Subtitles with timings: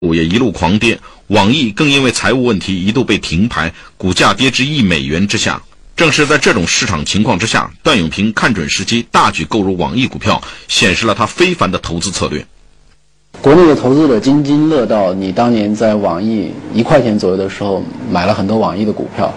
[0.00, 5.60] 股也一路狂跌，网易更因为财务问题一度被停牌，股价跌至一美元之下。
[5.94, 12.42] 正是在这种市场情况之下，段永平看准时机，大举购入网易股票，显示了他非凡的投资策略。
[13.42, 19.30] 国内的投资者津津乐道，你当年在网易一块钱左右的时候买了很多网易的股票，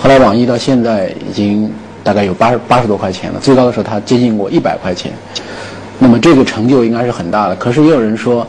[0.00, 1.72] 后来网易到现在已经
[2.02, 5.12] 大概有八十八十多块钱了，最高的时候它接近过一百块钱，
[6.00, 7.54] 那么这个成就应该是很大的。
[7.54, 8.44] 可是也有人说。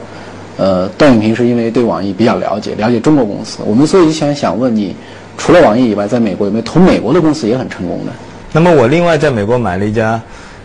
[0.59, 3.59] 呃，段永平是因为对网易比较了解，了解中国公司。
[3.65, 4.93] 我们所以想想问你，
[5.37, 8.11] 除了网易以外，在美国有没有投美国的公司也很成功的？
[8.51, 10.21] 那么我另外在美国买了一家，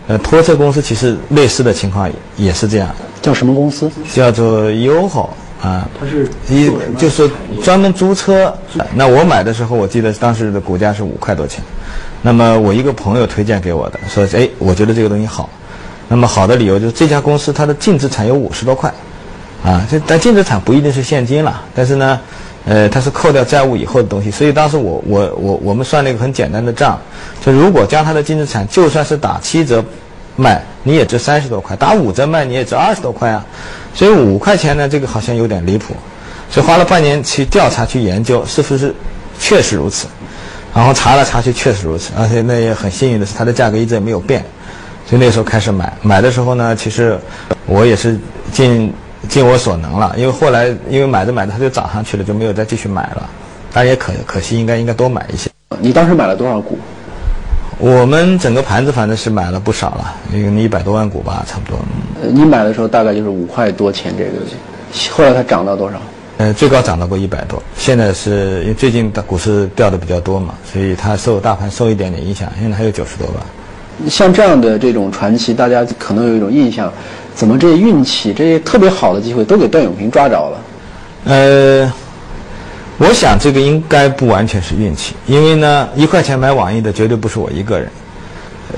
[0.07, 2.93] 呃，拖车公司，其实类似的情况也是这样。
[3.21, 3.89] 叫什么公司？
[4.13, 5.29] 叫做 YOHO
[5.61, 5.87] 啊。
[5.97, 7.29] 它是一就是
[7.63, 8.53] 专门租车。
[8.93, 11.63] 那我买的时候，我记得当时的股价是五块多钱。
[12.21, 15.49] 那么我一个朋友推荐给我的，说哎，我觉得这个东西好。
[16.09, 18.93] 那么好的理由就是这家公司它的净资产有五十多块。
[19.65, 22.19] 啊，这但净资产不一定是现金了，但是呢，
[22.65, 24.29] 呃，它是扣掉债务以后的东西。
[24.29, 26.99] 所以当时我我我我们算了一个很简单的账，
[27.43, 29.83] 就如果将它的净资产就算是打七折
[30.35, 33.43] 卖，你也值三十多块；打五折卖，你也值二十多块啊。
[33.95, 35.95] 所以五块钱呢，这个好像有点离谱。
[36.51, 38.93] 所以花了半年去调查去研究，是不是
[39.39, 40.05] 确实如此？
[40.75, 42.11] 然后查了查去，确实如此。
[42.15, 44.45] 而且那也很幸运的是，它的价格一直也没有变。
[45.09, 47.17] 所以那时候开始买，买的时候呢，其实
[47.65, 48.19] 我也是
[48.51, 48.93] 进。
[49.27, 53.29] 尽我所能了，因为后来因为买着买着它就涨上去了，就没有再继续买了。
[53.73, 55.49] 当然也可可惜，应该应该多买一些。
[55.79, 56.77] 你当时买了多少股？
[57.77, 61.77] 我们整个盘子反正是买了不少了，有一百多万股吧，差不多。
[62.31, 64.31] 你买的时候大概就是五块多钱这个，
[65.11, 65.99] 后来它涨到多少？
[66.37, 67.61] 呃，最高涨到过一百多。
[67.77, 73.45] 现在是因为最近的股市掉的比较多嘛，所以它受大盘受一点点影响，现在还有九十多吧。
[74.09, 76.91] 像这样的这种传奇，大家可能有一种印象。
[77.35, 80.57] 怎么这些运气，这些特别好的机会都给段永平抓着了？
[81.25, 81.93] 呃，
[82.97, 87.91] 我想这个应该不完全是运气，因为呢，一块钱买网易的绝对不是我一个人。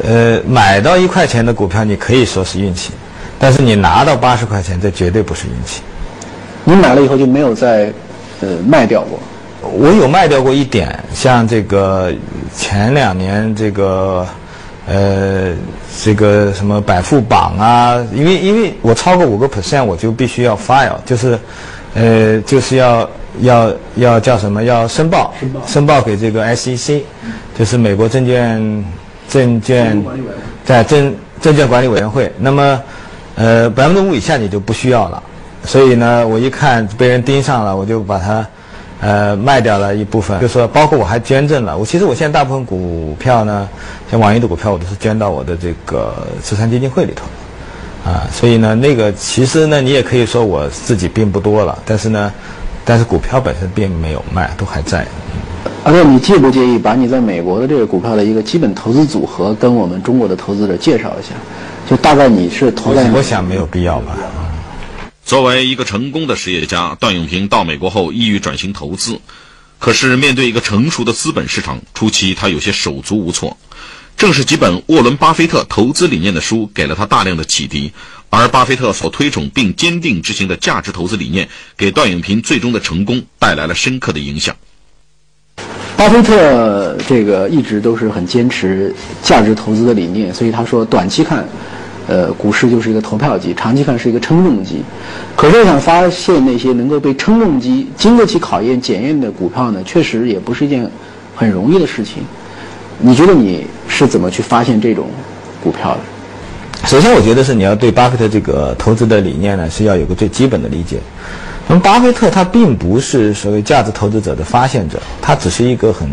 [0.03, 2.91] 呃，买到一块钱的股票，你可以说是运气，
[3.37, 5.81] 但是你拿到八十块钱，这绝对不是运气。
[6.63, 7.93] 你买了以后就没有再
[8.41, 9.19] 呃卖掉过？
[9.61, 12.11] 我有卖掉过一点，像这个
[12.55, 14.25] 前两年这个。
[14.89, 15.51] 呃，
[16.03, 21.37] 这个什么百富榜啊，因为因为我超过五个 percent，我就必须要 file，就是，
[21.95, 23.09] 呃，就是要
[23.41, 24.63] 要要叫什么？
[24.63, 25.33] 要申报，
[25.65, 27.01] 申报给这个 SEC，
[27.57, 28.85] 就是美国证券
[29.27, 30.01] 证券
[30.63, 32.31] 在证证券管理委员会。
[32.37, 32.79] 那么，
[33.35, 35.21] 呃，百分之五以下你就不需要了。
[35.65, 38.45] 所以呢，我一看被人盯上了，我就把它。
[38.99, 41.77] 呃，卖掉了一部分，就说包括我还捐赠了。
[41.77, 43.69] 我其实我现在大部分股票呢，
[44.09, 47.25] 像网易的股票，我都是捐到我的这个慈善基金会里头，
[48.09, 52.33] 啊，所以呢，那个其实呢，你也可以说我自己并不多了，但是呢，
[52.83, 55.05] 但是股票本身并没有卖，都还在。
[55.83, 61.35] 阿乐，你介不介意把你在美国的这个股票的一个基本投资组合跟我们中国的投资者介绍一下？
[61.87, 63.09] 就大概你是投在？
[63.11, 64.17] 我想没有必要吧。
[65.27, 69.19] 作为一个成功的实业家，段永平到美国后意欲转型投资，
[69.77, 73.57] 可是面对一个成熟的资本市场，初期他有些手足无措。
[74.15, 77.91] 正是几本沃伦·巴菲特投资理念的书给了他大量的启迪，
[78.29, 84.55] 而巴菲特所推崇并坚定执行的价值投资理念，给段永平最终的成功带来了深刻的影响。
[85.97, 91.45] 巴菲特这个一直都是很坚持价值投资的理念，所以他说短期看。
[92.07, 94.81] 呃，股市就是一个投票机，长期看是一个称重机。
[95.35, 100.89] 可是我想发现那些能够被称重机经得起考验检验的股票呢，确实也不是一件
[101.35, 102.23] 很容易的事情。
[102.99, 105.07] 你觉得你是怎么去发现这种
[105.61, 106.87] 股票的？
[106.87, 110.99] 首先，我觉得是你要对巴菲特这个投资的理念呢，是要有个最基本的理解。
[111.67, 116.09] 那么，巴菲特他并不是所谓价值投资者的发现者，他只是一个很。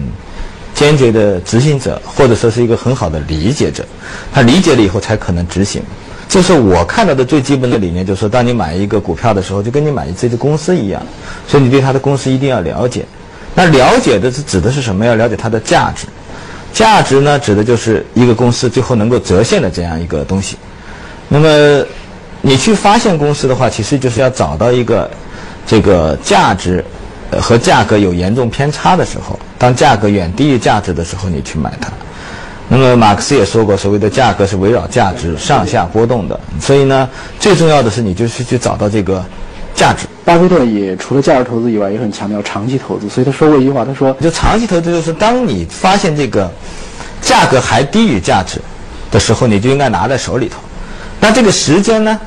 [0.75, 3.85] 坚决的执行者，或者说是一个很好的理解者，
[4.33, 5.81] 他理解了以后才可能执行。
[6.29, 11.01] 这是我看到的最基本的理念，就是说，当你买一个股票的时候，就跟你买一这只公司一样，
[11.47, 13.05] 所以你对他的公司一定要了解。
[13.55, 15.05] 那了解的是指的是什么？
[15.05, 16.07] 要了解它的价值。
[16.73, 20.57] 价值呢，指的就是一个公司最后能够折现的这样一个东西。
[21.29, 21.87] 那么，
[22.41, 25.09] 你去发现公司的话，其实就是要找到一个
[25.65, 26.85] 这个价值。
[27.41, 31.91] 和价格有严重偏差的时候，当价格远低于价值的时候，你去买它。
[32.69, 36.39] 那么马克思也说过，所谓的价格是围绕价值上下波动的。
[36.61, 37.09] 所以呢，
[37.39, 39.23] 最重要的是你就是去找到这个
[39.75, 40.07] 价值。
[40.25, 43.07] 巴菲特也除了价值投资以外，也很强调长期投资。
[43.09, 46.51] 所以他说过一句话，他说：“就长期投资就是当你发现这个
[47.21, 48.59] 价格还低于价值
[49.11, 50.59] 的时候，你就应该拿在手里头。
[51.21, 52.19] 那这个时间呢，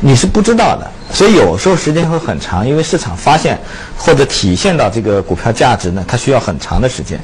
[0.00, 0.86] 你是不知道的。
[1.10, 3.58] 所以有时候时间会很长，因为市场发现
[3.96, 7.18] 或者体现到这个股票价值呢，它需要很长的时间。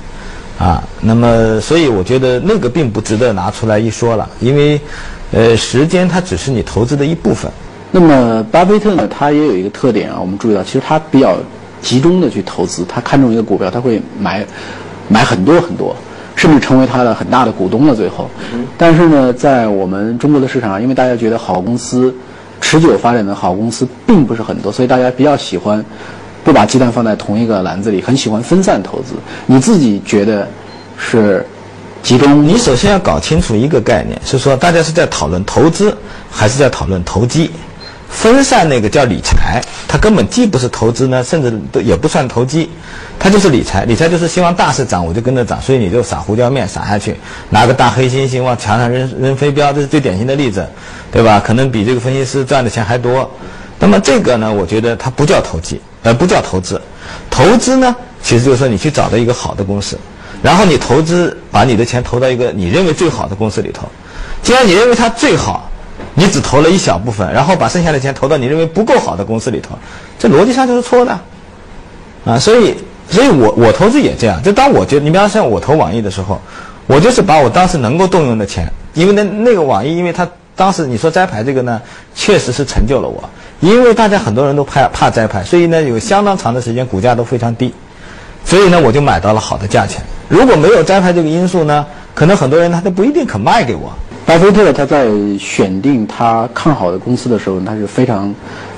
[0.58, 4.80] 啊，那么所以我觉得那个并不值得拿出来一说了，因为，
[5.32, 7.50] 呃，时间它只是你投资的一部分。
[7.90, 11.36] 那么巴菲特呢，他也有一个特点啊，我们注意到，其实他比较
[11.80, 14.46] 集中的去投资，他看中一个股票，他会买
[15.08, 15.96] 买很多很多，
[16.36, 17.94] 甚至成为他的很大的股东了。
[17.96, 18.30] 最后，
[18.78, 22.14] 但是呢，在我们中国的市场上，因为大家觉得好公司
[22.72, 25.84] 持久发展的好公司并不是很多，所以大家比较喜欢。
[26.42, 29.12] 不把鸡蛋放在同一个篮子里，很喜欢分散投资。
[29.46, 30.48] 你自己觉得
[30.98, 31.46] 是
[32.02, 32.42] 集中？
[32.42, 35.96] 你首先要搞清楚一个概念，是说大家是在讨论投资，
[36.30, 37.50] 还是在讨论投机？
[38.12, 42.70] 分散那个叫理财，它根本既不是投资呢，甚至都也不算投机，
[43.18, 43.84] 它就是理财。
[43.84, 47.16] 理财就是希望大势涨，我就跟着涨，所以你就撒胡椒面撒下去，
[47.50, 50.64] 拿个大黑猩猩往墙上扔扔飞镖，这是最典型的例子，
[51.10, 51.42] 对吧？
[51.44, 53.28] 可能比这个分析师赚的钱还多。
[53.80, 55.80] 那么这个呢，我觉得它不叫投机。
[56.04, 56.80] 呃，不叫投资，
[57.30, 59.96] 投资呢，其实就是说你去找到一个好的公司，
[60.42, 63.88] 然后你投资，把你的钱投到一个你认为最好的公司里头。
[64.42, 65.70] 既然你认为它最好，
[66.14, 69.78] 你只投了一小部分，然后把剩下的钱投到你认为不够好的公司里头，
[70.18, 71.18] 这逻辑上就是错的。
[72.24, 72.74] 啊，所以，
[73.10, 74.40] 所以我我投资也这样。
[74.42, 76.40] 就当我觉得，你比方像我投网易的时候，
[76.86, 81.80] 我就是把我当时能够动用的钱，因为那那个网易，因为它当时你说摘牌这个呢，
[82.14, 83.28] 确实是成就了我。
[83.58, 87.72] 因为大家很多人都怕怕摘牌，所以呢有相当长的时间股价都非常低，
[88.44, 90.02] 所以呢我就买到了好的价钱。
[90.28, 93.92] 如果没有摘牌这个因素呢，可能很多人他都不一定肯卖给我。
[94.24, 95.08] 巴菲特他在
[95.38, 98.34] 选定他看好的公司的时候，他是非常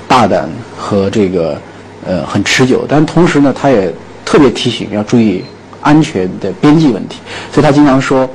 [0.07, 1.57] 大胆和这个
[2.05, 3.93] 呃很持久，但同时呢他也
[4.25, 5.43] 特别提醒要注意
[5.81, 7.19] 安全的边际问题，
[7.51, 8.29] 所以他经常说，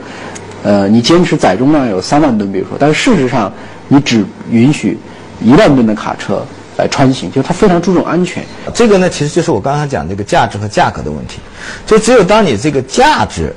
[0.63, 3.53] 呃你坚持载重量有三万吨，比如说，但是事实上
[3.89, 4.99] 你只允许。
[5.43, 6.45] 一万吨的卡车
[6.77, 8.45] 来穿行，就是它非常注重安全。
[8.75, 11.39] 这个呢，其实就是我刚刚讲这个价值和价格的问题。
[11.87, 13.51] 就只有当你这个价值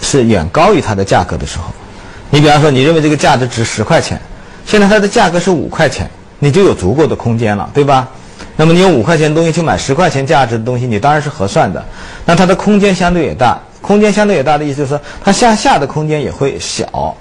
[0.00, 1.72] 是远高于它的价格的时候，
[2.30, 4.20] 你比方说你认为这个价值值十块钱，
[4.66, 6.08] 现在它的价格是五块钱，
[6.38, 8.08] 你就有足够的空间了，对吧？
[8.56, 11.84] 那么你用五块钱东西去买十块钱价值的东西，你当然是合算的。
[12.24, 17.16] 那它的空间相对也大，空间相对也大的意思就是说，它向下的空间也会小，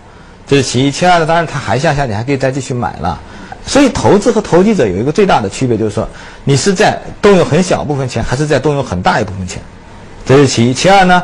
[0.45, 0.91] 这是其一。
[0.91, 3.19] 其二呢，当然它还向下，你还可以再继续买了。
[3.65, 6.07] 所以，投资和投机者有一个最大的区别，就是说，
[6.43, 9.61] 你是在动用很小部分钱，还是在动用很大一部分钱，
[10.25, 10.73] 这是其一。
[10.73, 11.21] 其二呢，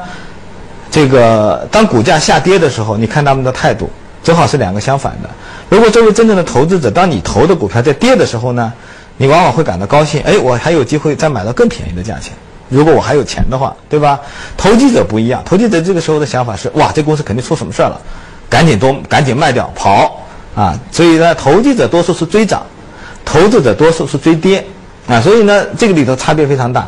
[0.94, 3.90] 这个当股价下跌的时候，你看他们的态度，
[4.24, 5.30] 正好是两个相反的。
[5.68, 8.72] 如果作为真正的投资者，当你投的股票在跌的时候呢，
[9.18, 12.32] 你往往会感到高兴，哎，我还有机会再买到更便宜的价钱。
[12.70, 14.20] 如果我还有钱的话，对吧？
[14.56, 18.00] 投机者不一样，投机者这个时候的想法是，哇，这公司肯定出什么事儿了，
[18.48, 20.22] 赶紧多，赶紧卖掉，跑。
[20.54, 22.62] 啊，所以呢，投机者多数是追涨，
[23.26, 24.64] 投资者多数是追跌，
[25.08, 26.88] 啊，所以呢，这个里头差别非常大。